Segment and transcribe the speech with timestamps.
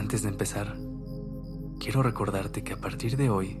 [0.00, 0.78] Antes de empezar,
[1.78, 3.60] quiero recordarte que a partir de hoy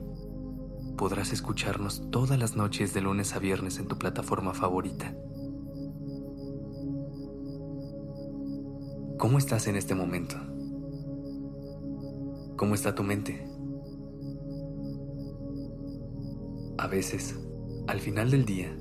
[0.96, 5.14] podrás escucharnos todas las noches de lunes a viernes en tu plataforma favorita.
[9.18, 10.36] ¿Cómo estás en este momento?
[12.56, 13.46] ¿Cómo está tu mente?
[16.78, 17.38] A veces,
[17.86, 18.74] al final del día,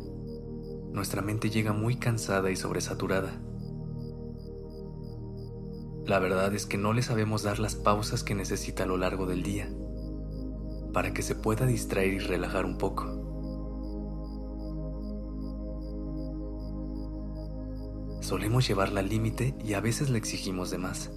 [0.93, 3.48] nuestra mente llega muy cansada y sobresaturada.
[6.09, 9.27] La verdad es que no le sabemos dar las pausas que necesita a lo largo
[9.27, 9.69] del día
[10.91, 13.05] para que se pueda distraer y relajar un poco.
[18.21, 21.11] Solemos llevarla al límite y a veces le exigimos de más.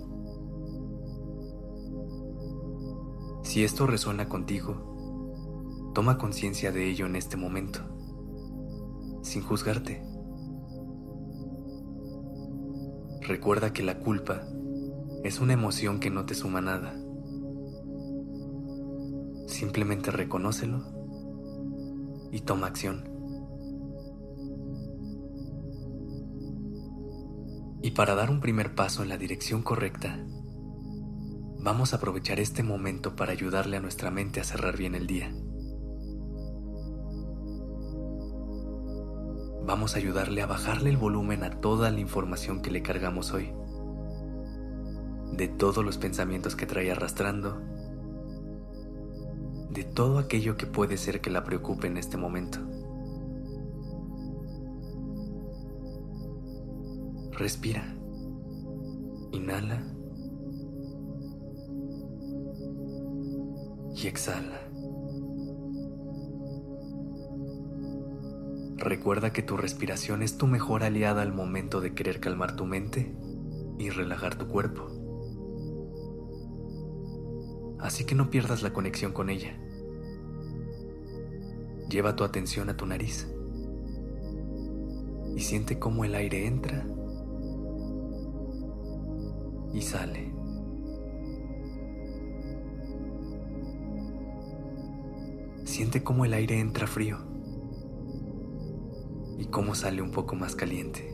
[3.44, 4.90] Si esto resuena contigo,
[5.94, 7.80] Toma conciencia de ello en este momento,
[9.22, 10.02] sin juzgarte.
[13.20, 14.42] Recuerda que la culpa
[15.24, 16.94] es una emoción que no te suma nada.
[19.46, 20.84] Simplemente reconócelo
[22.32, 23.08] y toma acción.
[27.82, 30.24] Y para dar un primer paso en la dirección correcta,
[31.60, 35.32] vamos a aprovechar este momento para ayudarle a nuestra mente a cerrar bien el día.
[39.64, 43.52] vamos a ayudarle a bajarle el volumen a toda la información que le cargamos hoy,
[45.32, 47.60] de todos los pensamientos que trae arrastrando,
[49.70, 52.58] de todo aquello que puede ser que la preocupe en este momento.
[57.32, 57.96] Respira.
[59.32, 59.82] Inhala.
[63.96, 64.60] Y exhala.
[68.76, 73.14] Recuerda que tu respiración es tu mejor aliada al momento de querer calmar tu mente
[73.78, 75.01] y relajar tu cuerpo.
[77.82, 79.58] Así que no pierdas la conexión con ella.
[81.88, 83.28] Lleva tu atención a tu nariz
[85.34, 86.86] y siente cómo el aire entra
[89.74, 90.32] y sale.
[95.64, 97.18] Siente cómo el aire entra frío
[99.38, 101.11] y cómo sale un poco más caliente.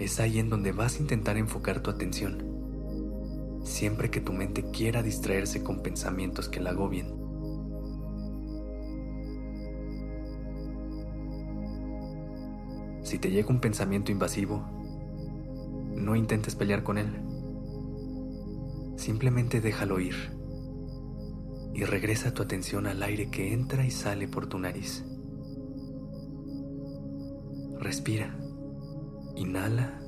[0.00, 5.02] Es ahí en donde vas a intentar enfocar tu atención, siempre que tu mente quiera
[5.02, 7.06] distraerse con pensamientos que la agobien.
[13.02, 14.64] Si te llega un pensamiento invasivo,
[15.94, 17.20] no intentes pelear con él.
[18.96, 20.14] Simplemente déjalo ir
[21.74, 25.04] y regresa tu atención al aire que entra y sale por tu nariz.
[27.78, 28.39] Respira.
[29.40, 29.98] Inhala.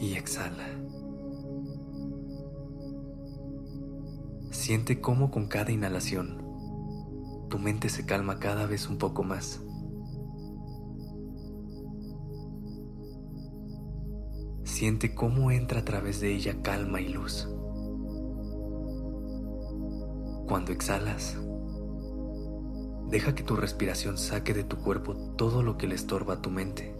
[0.00, 0.68] Y exhala.
[4.52, 6.44] Siente cómo con cada inhalación
[7.48, 9.60] tu mente se calma cada vez un poco más.
[14.62, 17.48] Siente cómo entra a través de ella calma y luz.
[20.46, 21.36] Cuando exhalas,
[23.08, 26.50] deja que tu respiración saque de tu cuerpo todo lo que le estorba a tu
[26.50, 26.94] mente.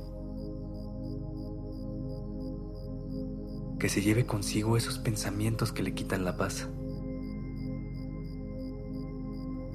[3.79, 6.69] Que se lleve consigo esos pensamientos que le quitan la paz.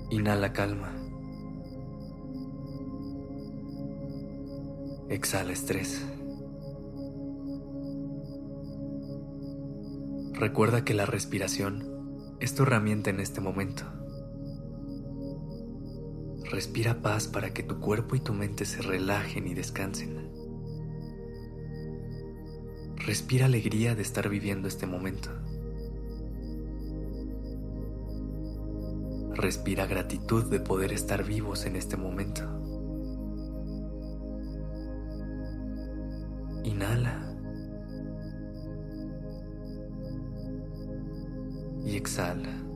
[0.09, 0.91] Inhala calma.
[5.09, 6.02] Exhala estrés.
[10.34, 14.01] Recuerda que la respiración es tu herramienta en este momento.
[16.52, 20.30] Respira paz para que tu cuerpo y tu mente se relajen y descansen.
[22.98, 25.30] Respira alegría de estar viviendo este momento.
[29.34, 32.44] Respira gratitud de poder estar vivos en este momento.
[36.66, 37.30] Inhala.
[41.84, 42.71] y exhala.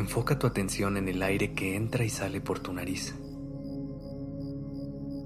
[0.00, 3.14] Enfoca tu atención en el aire que entra y sale por tu nariz.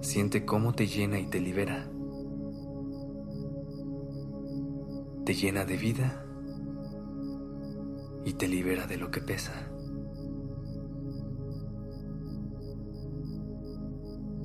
[0.03, 1.88] Siente cómo te llena y te libera.
[5.25, 6.26] Te llena de vida
[8.25, 9.53] y te libera de lo que pesa.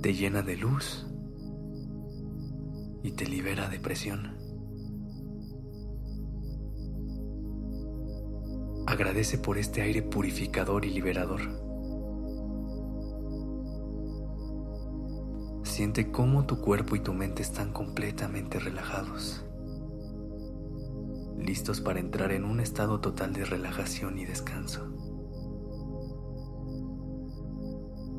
[0.04, 1.08] Te llena de luz
[3.02, 4.39] y te libera de presión.
[8.90, 11.42] Agradece por este aire purificador y liberador.
[15.62, 19.46] Siente cómo tu cuerpo y tu mente están completamente relajados,
[21.38, 24.82] listos para entrar en un estado total de relajación y descanso.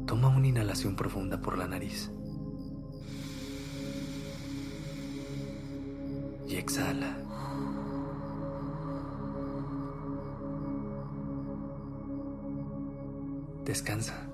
[0.07, 2.13] Toma una inhalación profunda por la nariz
[6.47, 7.30] y exhala.
[13.71, 14.30] Descansa.